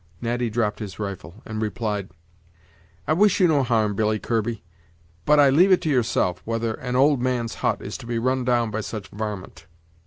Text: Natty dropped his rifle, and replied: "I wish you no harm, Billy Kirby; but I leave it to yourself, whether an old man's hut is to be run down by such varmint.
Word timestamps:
Natty 0.19 0.49
dropped 0.49 0.79
his 0.79 0.97
rifle, 0.97 1.43
and 1.45 1.61
replied: 1.61 2.09
"I 3.07 3.13
wish 3.13 3.39
you 3.39 3.47
no 3.47 3.61
harm, 3.61 3.93
Billy 3.93 4.17
Kirby; 4.17 4.63
but 5.25 5.39
I 5.39 5.51
leave 5.51 5.71
it 5.71 5.81
to 5.83 5.91
yourself, 5.91 6.41
whether 6.43 6.73
an 6.73 6.95
old 6.95 7.21
man's 7.21 7.53
hut 7.61 7.83
is 7.83 7.99
to 7.99 8.07
be 8.07 8.17
run 8.17 8.43
down 8.43 8.71
by 8.71 8.81
such 8.81 9.09
varmint. 9.09 9.67